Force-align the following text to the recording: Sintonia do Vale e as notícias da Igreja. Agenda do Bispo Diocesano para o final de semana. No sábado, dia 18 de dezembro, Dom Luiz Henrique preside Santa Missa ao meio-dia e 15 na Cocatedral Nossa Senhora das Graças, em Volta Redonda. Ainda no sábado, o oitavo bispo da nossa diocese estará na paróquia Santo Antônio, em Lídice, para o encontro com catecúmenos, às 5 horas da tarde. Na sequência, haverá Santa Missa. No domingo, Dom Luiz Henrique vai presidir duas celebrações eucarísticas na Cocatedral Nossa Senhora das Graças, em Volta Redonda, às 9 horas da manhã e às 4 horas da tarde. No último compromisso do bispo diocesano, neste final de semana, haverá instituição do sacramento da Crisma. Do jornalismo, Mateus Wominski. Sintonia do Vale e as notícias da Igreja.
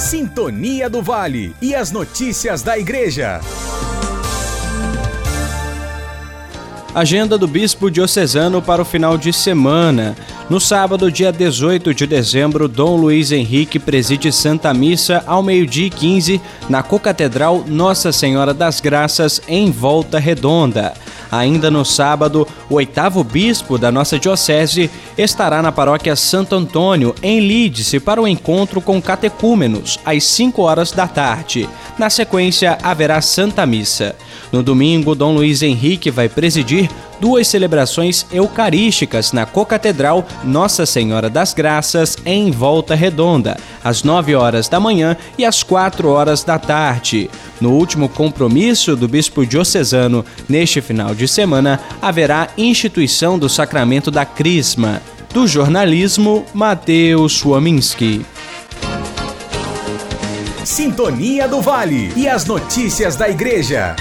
Sintonia 0.00 0.88
do 0.88 1.02
Vale 1.02 1.54
e 1.60 1.74
as 1.74 1.92
notícias 1.92 2.62
da 2.62 2.78
Igreja. 2.78 3.38
Agenda 6.94 7.36
do 7.36 7.46
Bispo 7.46 7.90
Diocesano 7.90 8.62
para 8.62 8.80
o 8.80 8.84
final 8.84 9.18
de 9.18 9.30
semana. 9.30 10.16
No 10.48 10.58
sábado, 10.58 11.12
dia 11.12 11.30
18 11.30 11.92
de 11.92 12.06
dezembro, 12.06 12.66
Dom 12.66 12.96
Luiz 12.96 13.30
Henrique 13.30 13.78
preside 13.78 14.32
Santa 14.32 14.72
Missa 14.72 15.22
ao 15.26 15.42
meio-dia 15.42 15.88
e 15.88 15.90
15 15.90 16.40
na 16.66 16.82
Cocatedral 16.82 17.62
Nossa 17.68 18.10
Senhora 18.10 18.54
das 18.54 18.80
Graças, 18.80 19.42
em 19.46 19.70
Volta 19.70 20.18
Redonda. 20.18 20.94
Ainda 21.30 21.70
no 21.70 21.84
sábado, 21.84 22.46
o 22.68 22.74
oitavo 22.74 23.22
bispo 23.22 23.78
da 23.78 23.92
nossa 23.92 24.18
diocese 24.18 24.90
estará 25.16 25.62
na 25.62 25.70
paróquia 25.70 26.16
Santo 26.16 26.54
Antônio, 26.54 27.14
em 27.22 27.40
Lídice, 27.40 28.00
para 28.00 28.20
o 28.20 28.26
encontro 28.26 28.80
com 28.80 29.00
catecúmenos, 29.00 29.98
às 30.04 30.24
5 30.24 30.62
horas 30.62 30.92
da 30.92 31.06
tarde. 31.06 31.68
Na 31.98 32.10
sequência, 32.10 32.78
haverá 32.82 33.20
Santa 33.20 33.64
Missa. 33.64 34.16
No 34.50 34.62
domingo, 34.62 35.14
Dom 35.14 35.34
Luiz 35.34 35.62
Henrique 35.62 36.10
vai 36.10 36.28
presidir 36.28 36.90
duas 37.20 37.46
celebrações 37.46 38.26
eucarísticas 38.32 39.32
na 39.32 39.44
Cocatedral 39.46 40.26
Nossa 40.42 40.86
Senhora 40.86 41.28
das 41.28 41.52
Graças, 41.52 42.16
em 42.24 42.50
Volta 42.50 42.94
Redonda, 42.94 43.56
às 43.82 44.02
9 44.02 44.34
horas 44.34 44.68
da 44.68 44.78
manhã 44.78 45.16
e 45.36 45.44
às 45.44 45.62
4 45.62 46.08
horas 46.08 46.44
da 46.44 46.58
tarde. 46.58 47.30
No 47.60 47.72
último 47.72 48.08
compromisso 48.08 48.96
do 48.96 49.08
bispo 49.08 49.44
diocesano, 49.44 50.24
neste 50.48 50.80
final 50.80 51.14
de 51.14 51.26
semana, 51.26 51.80
haverá 52.00 52.48
instituição 52.56 53.38
do 53.38 53.48
sacramento 53.48 54.10
da 54.10 54.24
Crisma. 54.24 55.02
Do 55.32 55.46
jornalismo, 55.46 56.44
Mateus 56.52 57.44
Wominski. 57.44 58.24
Sintonia 60.64 61.48
do 61.48 61.60
Vale 61.60 62.12
e 62.16 62.28
as 62.28 62.44
notícias 62.44 63.16
da 63.16 63.28
Igreja. 63.28 63.96